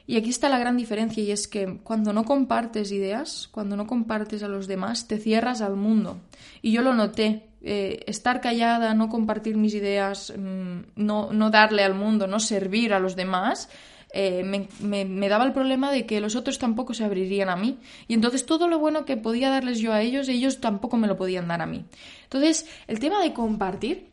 Y 0.06 0.16
aquí 0.16 0.30
está 0.30 0.48
la 0.48 0.58
gran 0.58 0.76
diferencia 0.76 1.22
y 1.22 1.30
es 1.30 1.46
que 1.46 1.78
cuando 1.82 2.12
no 2.12 2.24
compartes 2.24 2.90
ideas, 2.92 3.48
cuando 3.52 3.76
no 3.76 3.86
compartes 3.86 4.42
a 4.42 4.48
los 4.48 4.66
demás, 4.66 5.06
te 5.06 5.18
cierras 5.18 5.60
al 5.60 5.76
mundo. 5.76 6.18
Y 6.60 6.72
yo 6.72 6.82
lo 6.82 6.94
noté. 6.94 7.48
Eh, 7.64 8.02
estar 8.08 8.40
callada, 8.40 8.92
no 8.92 9.08
compartir 9.08 9.56
mis 9.56 9.74
ideas, 9.74 10.32
mm, 10.36 10.78
no, 10.96 11.32
no 11.32 11.50
darle 11.50 11.84
al 11.84 11.94
mundo, 11.94 12.26
no 12.26 12.40
servir 12.40 12.92
a 12.92 12.98
los 12.98 13.14
demás, 13.14 13.68
eh, 14.14 14.44
me, 14.44 15.28
daba 15.28 15.44
el 15.44 15.52
problema 15.52 15.90
de 15.90 16.04
que 16.04 16.20
los 16.20 16.36
otros 16.36 16.58
tampoco 16.58 16.92
se 16.92 17.04
abrirían 17.04 17.48
a 17.48 17.56
mí. 17.56 17.78
Y 18.08 18.14
entonces 18.14 18.44
todo 18.44 18.68
lo 18.68 18.78
bueno 18.78 19.04
que 19.04 19.16
podía 19.16 19.48
darles 19.48 19.78
yo 19.78 19.92
a 19.92 20.02
ellos, 20.02 20.28
ellos 20.28 20.60
tampoco 20.60 20.98
me 20.98 21.06
lo 21.06 21.16
podían 21.16 21.48
dar 21.48 21.62
a 21.62 21.66
mí. 21.66 21.84
Entonces, 22.24 22.66
el 22.86 22.98
tema 22.98 23.22
de 23.22 23.32
compartir 23.32 24.10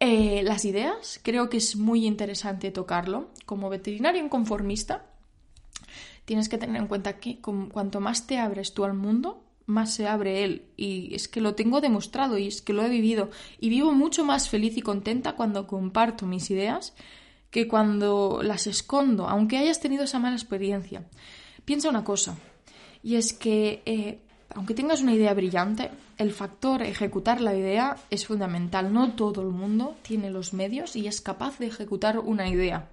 eh, 0.00 0.42
las 0.44 0.64
ideas, 0.64 1.20
creo 1.22 1.50
que 1.50 1.58
es 1.58 1.76
muy 1.76 2.06
interesante 2.06 2.70
tocarlo. 2.70 3.30
Como 3.44 3.68
veterinario 3.68 4.24
inconformista, 4.24 5.04
tienes 6.28 6.50
que 6.50 6.58
tener 6.58 6.76
en 6.76 6.88
cuenta 6.88 7.18
que 7.18 7.38
cuanto 7.40 8.00
más 8.00 8.26
te 8.26 8.38
abres 8.38 8.74
tú 8.74 8.84
al 8.84 8.92
mundo, 8.92 9.42
más 9.64 9.94
se 9.94 10.06
abre 10.06 10.44
él. 10.44 10.66
Y 10.76 11.14
es 11.14 11.26
que 11.26 11.40
lo 11.40 11.54
tengo 11.54 11.80
demostrado 11.80 12.36
y 12.36 12.48
es 12.48 12.60
que 12.60 12.74
lo 12.74 12.84
he 12.84 12.90
vivido. 12.90 13.30
Y 13.58 13.70
vivo 13.70 13.92
mucho 13.92 14.26
más 14.26 14.50
feliz 14.50 14.76
y 14.76 14.82
contenta 14.82 15.36
cuando 15.36 15.66
comparto 15.66 16.26
mis 16.26 16.50
ideas 16.50 16.92
que 17.50 17.66
cuando 17.66 18.40
las 18.42 18.66
escondo, 18.66 19.26
aunque 19.26 19.56
hayas 19.56 19.80
tenido 19.80 20.04
esa 20.04 20.18
mala 20.18 20.36
experiencia. 20.36 21.02
Piensa 21.64 21.88
una 21.88 22.04
cosa, 22.04 22.36
y 23.02 23.14
es 23.16 23.32
que 23.32 23.82
eh, 23.86 24.18
aunque 24.50 24.74
tengas 24.74 25.00
una 25.00 25.14
idea 25.14 25.32
brillante, 25.32 25.90
el 26.18 26.32
factor 26.32 26.82
ejecutar 26.82 27.40
la 27.40 27.54
idea 27.54 27.96
es 28.10 28.26
fundamental. 28.26 28.92
No 28.92 29.12
todo 29.12 29.40
el 29.40 29.48
mundo 29.48 29.96
tiene 30.02 30.30
los 30.30 30.52
medios 30.52 30.94
y 30.94 31.06
es 31.06 31.22
capaz 31.22 31.58
de 31.58 31.68
ejecutar 31.68 32.18
una 32.18 32.50
idea. 32.50 32.90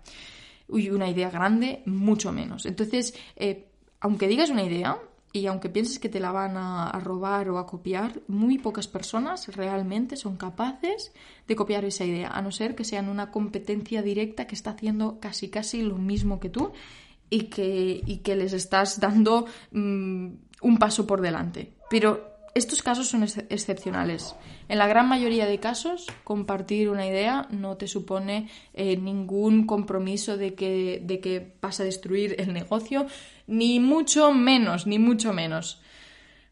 Y 0.70 0.90
una 0.90 1.10
idea 1.10 1.30
grande, 1.30 1.84
mucho 1.86 2.32
menos. 2.32 2.66
Entonces, 2.66 3.14
eh, 3.36 3.68
aunque 4.00 4.28
digas 4.28 4.50
una 4.50 4.64
idea, 4.64 5.00
y 5.36 5.48
aunque 5.48 5.68
pienses 5.68 6.00
que 6.00 6.08
te 6.08 6.22
la 6.22 6.32
van 6.32 6.56
a, 6.56 6.98
robar 7.04 7.50
o 7.50 7.58
a 7.58 7.68
copiar, 7.68 8.22
muy 8.28 8.58
pocas 8.58 8.88
personas 8.88 9.50
realmente 9.50 10.16
son 10.16 10.38
capaces 10.38 11.12
de 11.46 11.56
copiar 11.58 11.84
esa 11.84 12.06
idea, 12.06 12.30
a 12.30 12.42
no 12.42 12.52
ser 12.54 12.74
que 12.74 12.86
sean 12.86 13.10
una 13.10 13.32
competencia 13.32 14.02
directa 14.02 14.48
que 14.48 14.56
está 14.56 14.72
haciendo 14.72 15.20
casi 15.20 15.50
casi 15.50 15.82
lo 15.82 15.98
mismo 15.98 16.40
que 16.40 16.50
tú 16.50 16.72
y 17.30 17.44
que, 17.44 18.02
y 18.06 18.18
que 18.20 18.38
les 18.38 18.54
estás 18.54 19.02
dando 19.02 19.46
mm, 19.72 20.28
un 20.62 20.78
paso 20.78 21.06
por 21.06 21.20
delante. 21.20 21.74
Pero 21.90 22.35
estos 22.56 22.82
casos 22.82 23.10
son 23.10 23.24
excepcionales. 23.24 24.34
En 24.70 24.78
la 24.78 24.88
gran 24.88 25.10
mayoría 25.10 25.46
de 25.46 25.60
casos, 25.60 26.08
compartir 26.24 26.90
una 26.90 27.06
idea 27.06 27.48
no 27.52 27.76
te 27.76 27.86
supone 27.86 28.50
eh, 28.74 28.96
ningún 28.96 29.68
compromiso 29.68 30.38
de 30.38 30.56
que, 30.56 31.02
de 31.04 31.20
que 31.20 31.56
vas 31.62 31.82
a 31.82 31.84
destruir 31.84 32.36
el 32.40 32.54
negocio, 32.54 33.08
ni 33.46 33.82
mucho 33.82 34.32
menos, 34.32 34.88
ni 34.88 35.00
mucho 35.00 35.34
menos. 35.34 35.82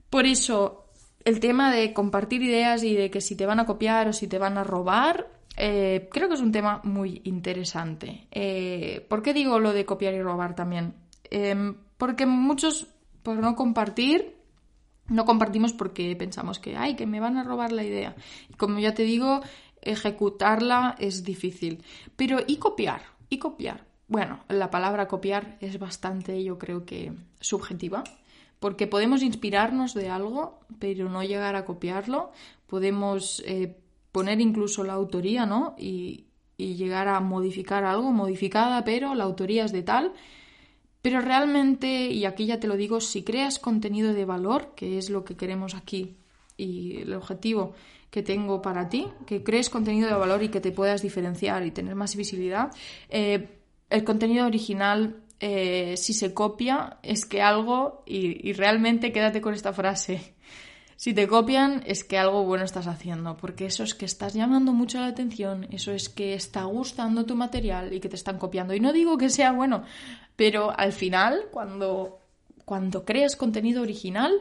Por 0.09 0.25
eso, 0.25 0.87
el 1.23 1.39
tema 1.39 1.73
de 1.73 1.93
compartir 1.93 2.43
ideas 2.43 2.83
y 2.83 2.95
de 2.95 3.09
que 3.09 3.21
si 3.21 3.37
te 3.37 3.45
van 3.45 3.61
a 3.61 3.65
copiar 3.65 4.09
o 4.09 4.13
si 4.13 4.27
te 4.27 4.37
van 4.37 4.57
a 4.57 4.65
robar, 4.65 5.29
eh, 5.55 6.09
creo 6.11 6.27
que 6.27 6.35
es 6.35 6.41
un 6.41 6.51
tema 6.51 6.81
muy 6.83 7.21
interesante. 7.23 8.27
Eh, 8.29 9.05
¿Por 9.07 9.23
qué 9.23 9.33
digo 9.33 9.57
lo 9.57 9.71
de 9.71 9.85
copiar 9.85 10.13
y 10.15 10.21
robar 10.21 10.53
también? 10.53 10.95
Em, 11.31 11.77
porque 11.97 12.25
muchos, 12.25 12.87
por 13.23 13.37
no 13.37 13.55
compartir, 13.55 14.42
no 15.07 15.25
compartimos 15.25 15.73
porque 15.73 16.15
pensamos 16.15 16.59
que, 16.59 16.75
ay, 16.75 16.95
que 16.95 17.05
me 17.05 17.19
van 17.19 17.37
a 17.37 17.43
robar 17.43 17.71
la 17.71 17.83
idea. 17.83 18.15
Y 18.49 18.53
como 18.53 18.79
ya 18.79 18.93
te 18.93 19.03
digo, 19.03 19.41
ejecutarla 19.81 20.95
es 20.99 21.23
difícil. 21.23 21.83
Pero 22.15 22.39
¿y 22.47 22.57
copiar? 22.57 23.01
¿Y 23.29 23.39
copiar? 23.39 23.85
Bueno, 24.07 24.39
la 24.47 24.69
palabra 24.69 25.07
copiar 25.07 25.57
es 25.59 25.79
bastante, 25.79 26.43
yo 26.43 26.57
creo 26.57 26.85
que, 26.85 27.13
subjetiva, 27.39 28.03
porque 28.59 28.87
podemos 28.87 29.23
inspirarnos 29.23 29.93
de 29.93 30.09
algo, 30.09 30.59
pero 30.79 31.09
no 31.09 31.23
llegar 31.23 31.55
a 31.55 31.65
copiarlo. 31.65 32.31
Podemos 32.67 33.43
eh, 33.45 33.77
poner 34.11 34.39
incluso 34.39 34.83
la 34.83 34.93
autoría, 34.93 35.45
¿no? 35.45 35.75
Y, 35.77 36.27
y 36.57 36.75
llegar 36.75 37.07
a 37.07 37.19
modificar 37.19 37.83
algo, 37.83 38.11
modificada, 38.11 38.83
pero 38.83 39.15
la 39.15 39.25
autoría 39.25 39.65
es 39.65 39.71
de 39.71 39.83
tal 39.83 40.13
pero 41.03 41.19
realmente, 41.19 42.07
y 42.07 42.23
aquí 42.23 42.45
ya 42.45 42.61
te 42.61 42.67
lo 42.67 42.77
digo, 42.77 43.01
si 43.01 43.23
creas 43.23 43.59
contenido 43.59 44.13
de 44.13 44.23
valor, 44.23 44.73
que 44.73 44.97
es 44.97 45.09
lo 45.09 45.25
que 45.25 45.35
queremos 45.35 45.75
aquí 45.75 46.15
y 46.55 47.01
el 47.01 47.13
objetivo 47.13 47.73
que 48.09 48.23
tengo 48.23 48.61
para 48.61 48.87
ti, 48.87 49.07
que 49.27 49.43
crees 49.43 49.69
contenido 49.69 50.07
de 50.07 50.15
valor 50.15 50.41
y 50.43 50.47
que 50.47 50.61
te 50.61 50.71
puedas 50.71 51.01
diferenciar 51.01 51.65
y 51.65 51.71
tener 51.71 51.95
más 51.95 52.15
visibilidad, 52.15 52.71
eh, 53.09 53.59
el 53.89 54.05
contenido 54.05 54.45
original 54.45 55.17
eh, 55.41 55.97
si 55.97 56.13
se 56.13 56.33
copia 56.33 56.99
es 57.03 57.25
que 57.25 57.41
algo, 57.41 58.03
y, 58.05 58.49
y 58.49 58.53
realmente 58.53 59.11
quédate 59.11 59.41
con 59.41 59.53
esta 59.53 59.73
frase, 59.73 60.32
si 61.03 61.13
te 61.13 61.27
copian 61.27 61.83
es 61.85 62.05
que 62.05 62.17
algo 62.17 62.45
bueno 62.45 62.63
estás 62.63 62.87
haciendo, 62.87 63.35
porque 63.35 63.65
eso 63.65 63.83
es 63.83 63.93
que 63.93 64.05
estás 64.05 64.33
llamando 64.35 64.71
mucho 64.71 65.01
la 65.01 65.07
atención, 65.07 65.67
eso 65.69 65.91
es 65.91 66.07
que 66.07 66.33
está 66.33 66.63
gustando 66.63 67.25
tu 67.25 67.35
material 67.35 67.91
y 67.91 67.99
que 67.99 68.07
te 68.07 68.15
están 68.15 68.37
copiando. 68.37 68.73
Y 68.73 68.79
no 68.79 68.93
digo 68.93 69.17
que 69.17 69.29
sea 69.29 69.51
bueno, 69.51 69.83
pero 70.37 70.71
al 70.79 70.93
final, 70.93 71.47
cuando, 71.51 72.19
cuando 72.63 73.03
creas 73.03 73.35
contenido 73.35 73.81
original, 73.81 74.31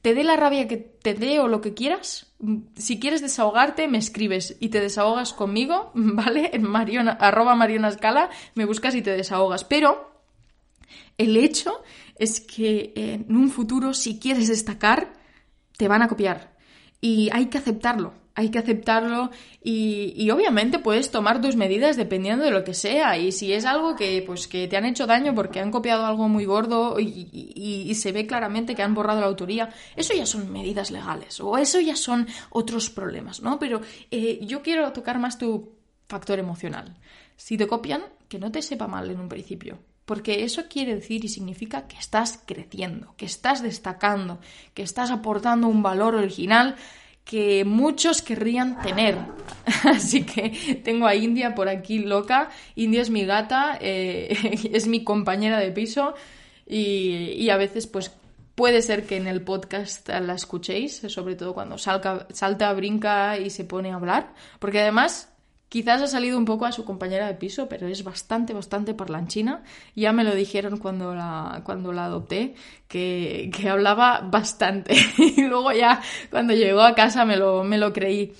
te 0.00 0.14
dé 0.14 0.24
la 0.24 0.36
rabia 0.36 0.66
que 0.66 0.78
te 0.78 1.12
dé 1.12 1.40
o 1.40 1.46
lo 1.46 1.60
que 1.60 1.74
quieras, 1.74 2.32
si 2.76 2.98
quieres 2.98 3.20
desahogarte, 3.20 3.86
me 3.86 3.98
escribes 3.98 4.56
y 4.58 4.70
te 4.70 4.80
desahogas 4.80 5.34
conmigo, 5.34 5.90
¿vale? 5.94 6.52
En 6.54 6.62
mariona, 6.62 7.12
arroba 7.20 7.54
Mariona 7.54 7.88
Escala, 7.88 8.30
me 8.54 8.64
buscas 8.64 8.94
y 8.94 9.02
te 9.02 9.10
desahogas. 9.10 9.64
Pero 9.64 10.10
el 11.18 11.36
hecho 11.36 11.82
es 12.14 12.40
que 12.40 12.94
en 12.96 13.36
un 13.36 13.50
futuro, 13.50 13.92
si 13.92 14.18
quieres 14.18 14.48
destacar, 14.48 15.25
te 15.76 15.88
van 15.88 16.02
a 16.02 16.08
copiar. 16.08 16.56
Y 17.00 17.28
hay 17.32 17.46
que 17.46 17.58
aceptarlo, 17.58 18.14
hay 18.34 18.50
que 18.50 18.58
aceptarlo 18.58 19.30
y, 19.62 20.30
obviamente 20.30 20.78
puedes 20.78 21.10
tomar 21.10 21.40
tus 21.40 21.56
medidas 21.56 21.96
dependiendo 21.96 22.44
de 22.44 22.50
lo 22.50 22.64
que 22.64 22.74
sea. 22.74 23.18
Y 23.18 23.32
si 23.32 23.52
es 23.52 23.64
algo 23.66 23.96
que, 23.96 24.22
pues, 24.26 24.48
que 24.48 24.66
te 24.66 24.76
han 24.76 24.86
hecho 24.86 25.06
daño 25.06 25.34
porque 25.34 25.60
han 25.60 25.70
copiado 25.70 26.06
algo 26.06 26.28
muy 26.28 26.46
gordo 26.46 26.98
y, 26.98 27.94
se 27.94 28.12
ve 28.12 28.26
claramente 28.26 28.74
que 28.74 28.82
han 28.82 28.94
borrado 28.94 29.20
la 29.20 29.26
autoría, 29.26 29.70
eso 29.94 30.14
ya 30.14 30.26
son 30.26 30.52
medidas 30.52 30.90
legales 30.90 31.40
o 31.40 31.56
eso 31.56 31.80
ya 31.80 31.96
son 31.96 32.26
otros 32.50 32.90
problemas, 32.90 33.40
¿no? 33.40 33.58
Pero 33.58 33.80
eh, 34.10 34.38
yo 34.42 34.62
quiero 34.62 34.92
tocar 34.92 35.18
más 35.18 35.38
tu 35.38 35.76
factor 36.06 36.38
emocional. 36.38 36.96
Si 37.36 37.56
te 37.56 37.66
copian, 37.66 38.02
que 38.28 38.38
no 38.38 38.50
te 38.52 38.62
sepa 38.62 38.86
mal 38.86 39.10
en 39.10 39.20
un 39.20 39.28
principio 39.28 39.78
porque 40.06 40.44
eso 40.44 40.66
quiere 40.68 40.94
decir 40.94 41.24
y 41.24 41.28
significa 41.28 41.86
que 41.86 41.98
estás 41.98 42.40
creciendo, 42.46 43.14
que 43.16 43.26
estás 43.26 43.62
destacando, 43.62 44.40
que 44.72 44.82
estás 44.82 45.10
aportando 45.10 45.66
un 45.66 45.82
valor 45.82 46.14
original 46.14 46.76
que 47.24 47.64
muchos 47.64 48.22
querrían 48.22 48.80
tener. 48.82 49.18
Así 49.84 50.22
que 50.22 50.80
tengo 50.84 51.06
a 51.08 51.16
India 51.16 51.54
por 51.56 51.68
aquí 51.68 51.98
loca. 51.98 52.50
India 52.76 53.02
es 53.02 53.10
mi 53.10 53.26
gata, 53.26 53.78
eh, 53.80 54.68
es 54.72 54.86
mi 54.86 55.02
compañera 55.02 55.58
de 55.58 55.72
piso 55.72 56.14
y, 56.66 57.50
a 57.50 57.56
veces 57.56 57.86
pues 57.86 58.12
puede 58.54 58.82
ser 58.82 59.06
que 59.06 59.16
en 59.16 59.26
el 59.26 59.42
podcast 59.42 60.08
la 60.08 60.34
escuchéis, 60.34 61.02
sobre 61.08 61.34
todo 61.34 61.52
cuando 61.52 61.78
salga, 61.78 62.26
salta, 62.32 62.72
brinca 62.72 63.38
y 63.38 63.50
se 63.50 63.64
pone 63.64 63.90
a 63.90 63.96
hablar, 63.96 64.32
porque 64.58 64.80
además 64.80 65.35
Quizás 65.68 66.00
ha 66.00 66.06
salido 66.06 66.38
un 66.38 66.44
poco 66.44 66.64
a 66.64 66.72
su 66.72 66.84
compañera 66.84 67.26
de 67.26 67.34
piso, 67.34 67.68
pero 67.68 67.88
es 67.88 68.04
bastante, 68.04 68.54
bastante 68.54 68.94
parlanchina. 68.94 69.64
Ya 69.96 70.12
me 70.12 70.22
lo 70.22 70.34
dijeron 70.34 70.78
cuando 70.78 71.14
la, 71.14 71.62
cuando 71.64 71.92
la 71.92 72.04
adopté, 72.04 72.54
que, 72.86 73.50
que 73.54 73.68
hablaba 73.68 74.20
bastante. 74.20 74.94
y 75.18 75.42
luego 75.42 75.72
ya, 75.72 76.00
cuando 76.30 76.54
llegó 76.54 76.82
a 76.82 76.94
casa, 76.94 77.24
me 77.24 77.36
lo, 77.36 77.64
me 77.64 77.78
lo 77.78 77.92
creí. 77.92 78.32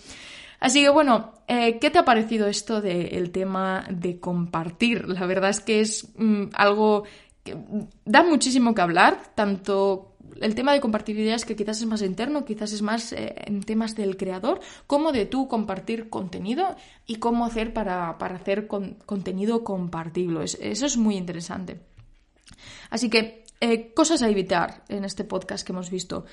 Así 0.61 0.83
que 0.83 0.89
bueno, 0.89 1.33
eh, 1.49 1.79
¿qué 1.79 1.91
te 1.91 1.99
ha 1.99 2.05
parecido 2.05 2.47
esto 2.47 2.81
del 2.81 3.31
tema 3.31 3.87
de 3.91 4.19
compartir? 4.19 5.09
La 5.09 5.27
verdad 5.27 5.51
es 5.51 5.61
que 5.61 5.81
es 5.81 6.09
mm, 6.17 6.47
algo 6.55 7.05
que 7.45 7.57
da 8.05 8.23
muchísimo 8.23 8.75
que 8.75 8.83
hablar, 8.83 9.35
tanto 9.35 10.16
el 10.41 10.55
tema 10.55 10.73
de 10.73 10.81
compartir 10.81 11.19
ideas 11.19 11.45
que 11.45 11.57
quizás 11.57 11.81
es 11.81 11.87
más 11.87 12.03
interno, 12.03 12.45
quizás 12.45 12.73
es 12.73 12.83
más 12.83 13.13
eh, 13.13 13.35
en 13.47 13.63
temas 13.63 13.95
del 13.95 14.17
creador, 14.17 14.61
como 14.87 15.13
de 15.13 15.27
tú 15.27 15.49
compartir 15.49 16.09
contenido 16.09 16.77
y 17.07 17.17
cómo 17.17 17.45
hacer 17.45 17.73
para, 17.73 18.11
hacer 18.11 18.67
contenido 18.67 19.65
compartible. 19.65 20.45
eso 20.45 20.87
es 20.87 20.97
muy 20.97 21.17
interesante. 21.17 21.81
Así 22.91 23.11
que, 23.11 23.45
eh, 23.61 23.93
cosas 23.95 24.23
a 24.23 24.29
evitar 24.29 24.85
en 24.89 25.05
este 25.05 25.25
podcast 25.25 25.67
que 25.67 25.73
hemos 25.73 25.91
visto. 25.91 26.25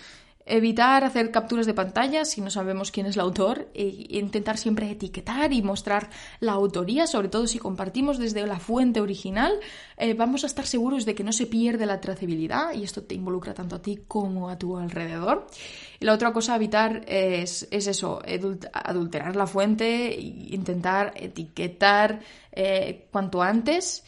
Evitar 0.45 1.05
hacer 1.05 1.31
capturas 1.31 1.65
de 1.65 1.73
pantalla 1.73 2.25
si 2.25 2.41
no 2.41 2.49
sabemos 2.49 2.91
quién 2.91 3.05
es 3.05 3.15
el 3.15 3.21
autor 3.21 3.69
e 3.73 4.07
intentar 4.09 4.57
siempre 4.57 4.91
etiquetar 4.91 5.53
y 5.53 5.61
mostrar 5.61 6.09
la 6.41 6.51
autoría, 6.51 7.07
sobre 7.07 7.29
todo 7.29 7.47
si 7.47 7.59
compartimos 7.59 8.17
desde 8.17 8.45
la 8.45 8.59
fuente 8.59 8.99
original, 8.99 9.53
eh, 9.95 10.13
vamos 10.13 10.43
a 10.43 10.47
estar 10.47 10.65
seguros 10.65 11.05
de 11.05 11.15
que 11.15 11.23
no 11.23 11.31
se 11.31 11.45
pierde 11.45 11.85
la 11.85 12.01
trazabilidad 12.01 12.73
y 12.73 12.83
esto 12.83 13.03
te 13.03 13.15
involucra 13.15 13.53
tanto 13.53 13.77
a 13.77 13.81
ti 13.81 14.01
como 14.05 14.49
a 14.49 14.57
tu 14.57 14.77
alrededor. 14.77 15.47
Y 15.99 16.05
la 16.05 16.13
otra 16.13 16.33
cosa 16.33 16.57
evitar 16.57 17.05
es, 17.07 17.67
eso, 17.71 18.21
adulterar 18.73 19.37
la 19.37 19.47
fuente 19.47 20.13
e 20.13 20.19
intentar 20.19 21.13
etiquetar 21.15 22.19
eh, 22.51 23.07
cuanto 23.11 23.41
antes. 23.41 24.03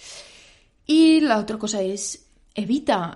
Y 0.86 1.21
la 1.21 1.39
otra 1.39 1.57
cosa 1.57 1.81
es 1.81 2.27
evita 2.53 3.13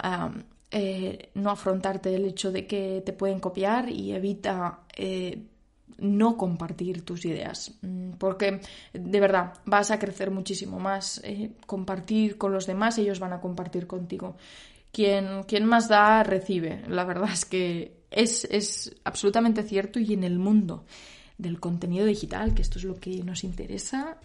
eh, 0.72 1.32
no 1.34 1.50
afrontarte 1.50 2.14
el 2.16 2.26
hecho 2.26 2.52
de 2.52 2.68
que 2.68 3.02
te 3.04 3.14
pueden 3.14 3.40
copiar 3.40 3.90
y 3.90 4.12
evita 4.12 4.82
eh, 4.96 5.42
no 5.98 6.38
compartir 6.38 7.04
tus 7.04 7.26
ideas. 7.26 7.74
Mm, 7.82 8.12
porque 8.20 8.62
de 8.94 9.20
verdad 9.20 9.54
vas 9.66 9.90
a 9.90 9.98
crecer 9.98 10.30
muchísimo 10.30 10.80
más. 10.80 11.22
Eh, 11.24 11.52
compartir 11.66 12.38
con 12.38 12.54
los 12.54 12.68
demás, 12.68 12.98
ellos 13.00 13.20
van 13.20 13.34
a 13.34 13.42
compartir 13.42 13.88
contigo. 13.88 14.38
Quien, 14.92 15.44
quien 15.44 15.66
más 15.66 15.90
da, 15.90 16.24
recibe. 16.24 16.84
La 16.88 17.04
verdad 17.04 17.32
es 17.34 17.46
que 17.46 18.02
es, 18.12 18.46
es 18.46 18.96
absolutamente 19.04 19.64
cierto 19.64 20.00
y 20.00 20.14
en 20.14 20.24
el 20.24 20.38
mundo 20.38 20.86
del 21.38 21.60
contenido 21.60 22.06
digital, 22.06 22.54
que 22.54 22.62
esto 22.62 22.78
es 22.80 22.86
lo 22.86 23.00
que 23.00 23.24
nos 23.24 23.44
interesa, 23.44 24.18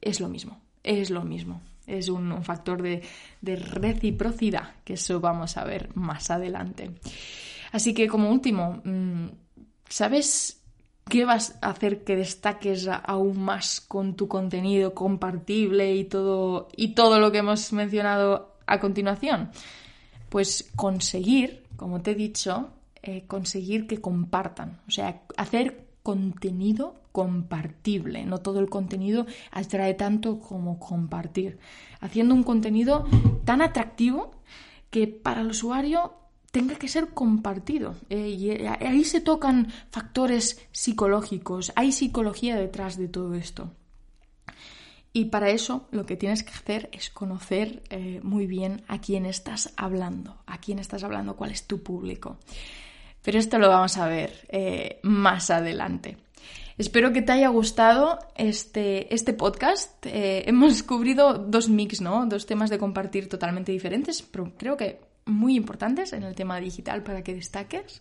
es 0.00 0.20
lo 0.20 0.28
mismo. 0.28 0.60
Es 0.82 1.10
lo 1.10 1.22
mismo 1.22 1.60
es 1.88 2.08
un, 2.08 2.42
factor 2.44 2.82
de, 2.82 3.02
reciprocidad, 3.42 4.74
que 4.84 4.94
eso 4.94 5.20
vamos 5.20 5.56
a 5.56 5.64
ver 5.64 5.90
más 5.96 6.30
adelante. 6.30 6.90
Así 7.72 7.94
que 7.94 8.06
como 8.06 8.30
último, 8.30 8.80
mm, 8.84 9.26
¿sabes 9.88 10.62
qué 11.08 11.24
vas 11.24 11.58
a 11.62 11.70
hacer 11.70 12.04
que 12.04 12.16
destaques 12.16 12.86
aún 12.88 13.40
más 13.40 13.80
con 13.80 14.14
tu 14.14 14.28
contenido 14.28 14.94
compartible 14.94 15.94
y 15.94 16.04
todo, 16.04 16.68
y 16.76 16.88
todo 16.88 17.18
lo 17.18 17.32
que 17.32 17.38
hemos 17.38 17.72
mencionado 17.72 18.56
a 18.66 18.78
continuación? 18.78 19.50
Pues 20.28 20.70
conseguir, 20.76 21.64
como 21.76 22.02
te 22.02 22.10
he 22.10 22.14
dicho, 22.14 22.70
eh, 23.02 23.24
conseguir 23.26 23.86
que 23.86 24.00
compartan, 24.00 24.80
o 24.86 24.90
sea, 24.90 25.22
hacer 25.36 25.86
contenido 26.02 26.94
compartible. 27.18 28.24
No 28.24 28.38
todo 28.38 28.60
el 28.60 28.70
contenido 28.70 29.26
atrae 29.50 29.94
tanto 29.94 30.38
como 30.38 30.78
compartir. 30.78 31.58
Haciendo 31.98 32.32
un 32.32 32.44
contenido 32.44 33.08
tan 33.44 33.60
atractivo 33.60 34.30
que 34.88 35.08
para 35.08 35.40
el 35.40 35.48
usuario 35.48 36.14
tenga 36.52 36.76
que 36.76 36.86
ser 36.86 37.08
compartido. 37.08 37.96
Eh, 38.08 38.28
y 38.28 38.50
eh, 38.50 38.68
ahí 38.68 39.02
se 39.02 39.20
tocan 39.20 39.66
factores 39.90 40.64
psicológicos, 40.70 41.72
hay 41.74 41.90
psicología 41.90 42.54
detrás 42.54 42.96
de 42.96 43.08
todo 43.08 43.34
esto. 43.34 43.72
Y 45.12 45.24
para 45.24 45.50
eso 45.50 45.88
lo 45.90 46.06
que 46.06 46.16
tienes 46.16 46.44
que 46.44 46.52
hacer 46.52 46.88
es 46.92 47.10
conocer 47.10 47.82
eh, 47.90 48.20
muy 48.22 48.46
bien 48.46 48.84
a 48.86 49.00
quién 49.00 49.26
estás 49.26 49.72
hablando, 49.76 50.36
a 50.46 50.58
quién 50.58 50.78
estás 50.78 51.02
hablando, 51.02 51.34
cuál 51.34 51.50
es 51.50 51.66
tu 51.66 51.82
público. 51.82 52.36
Pero 53.22 53.40
esto 53.40 53.58
lo 53.58 53.68
vamos 53.68 53.96
a 53.96 54.06
ver 54.06 55.00
más 55.02 55.50
adelante. 55.50 56.16
Espero 56.78 57.12
que 57.12 57.22
te 57.22 57.32
haya 57.32 57.48
gustado 57.48 58.20
este, 58.36 59.12
este 59.12 59.32
podcast. 59.32 60.06
Eh, 60.06 60.44
hemos 60.46 60.84
cubrido 60.84 61.34
dos 61.34 61.68
mix, 61.68 62.00
¿no? 62.00 62.24
Dos 62.26 62.46
temas 62.46 62.70
de 62.70 62.78
compartir 62.78 63.28
totalmente 63.28 63.72
diferentes, 63.72 64.22
pero 64.22 64.52
creo 64.56 64.76
que 64.76 65.00
muy 65.26 65.56
importantes 65.56 66.12
en 66.12 66.22
el 66.22 66.36
tema 66.36 66.60
digital 66.60 67.02
para 67.02 67.22
que 67.22 67.34
destaques. 67.34 68.00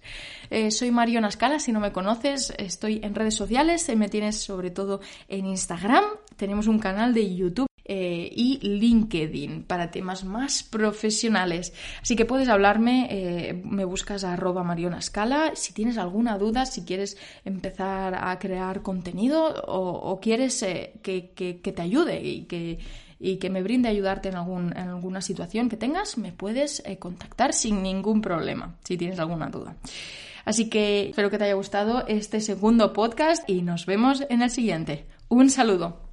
Eh, 0.52 0.70
soy 0.70 0.92
Mariona 0.92 1.32
Scala, 1.32 1.60
si 1.60 1.72
no 1.72 1.80
me 1.80 1.92
conoces, 1.92 2.54
estoy 2.58 3.02
en 3.04 3.16
redes 3.16 3.34
sociales, 3.34 3.90
me 3.98 4.10
tienes 4.10 4.38
sobre 4.38 4.70
todo 4.70 5.02
en 5.28 5.48
Instagram, 5.48 6.06
tenemos 6.36 6.68
un 6.68 6.78
canal 6.78 7.14
de 7.14 7.36
YouTube 7.36 7.67
eh, 7.90 8.30
y 8.36 8.60
LinkedIn 8.60 9.64
para 9.64 9.92
temas 9.92 10.26
más 10.26 10.62
profesionales. 10.62 11.74
Así 12.02 12.18
que 12.18 12.26
puedes 12.26 12.50
hablarme, 12.50 13.08
eh, 13.10 13.54
me 13.54 13.86
buscas 13.86 14.26
a 14.26 14.34
arroba 14.34 14.62
Mariona 14.62 15.02
Scala. 15.02 15.54
Si 15.56 15.74
tienes 15.74 15.98
alguna 15.98 16.38
duda, 16.38 16.66
si 16.66 16.84
quieres 16.84 17.18
empezar 17.46 18.16
a 18.16 18.38
crear 18.40 18.82
contenido 18.82 19.64
o, 19.68 20.20
quieres 20.20 20.62
eh, 20.64 21.00
que, 21.02 21.32
te 21.64 21.82
ayude 21.82 22.22
y 22.22 22.44
que 22.44 22.80
y 23.20 23.38
que 23.38 23.50
me 23.50 23.64
brinde 23.64 23.90
ayudarte 23.90 24.30
en, 24.30 24.36
algún, 24.36 24.78
en 24.78 24.90
alguna 24.90 25.22
situación 25.22 25.70
que 25.70 25.78
tengas, 25.78 26.20
me 26.20 26.34
puedes 26.34 26.84
contactar 27.00 27.52
sin 27.52 27.82
ningún 27.82 28.22
problema, 28.22 28.76
si 28.84 28.96
tienes 28.96 29.18
alguna 29.18 29.48
duda. 29.48 29.76
Así 30.46 30.70
que 30.70 31.10
espero 31.10 31.32
que 31.32 31.40
te 31.40 31.46
haya 31.46 31.56
gustado 31.56 32.06
este 32.08 32.42
segundo 32.42 32.94
podcast 32.94 33.50
y 33.50 33.64
nos 33.64 33.88
vemos 33.88 34.24
en 34.30 34.44
el 34.44 34.52
siguiente. 34.52 35.08
Un 35.30 35.50
saludo. 35.50 36.07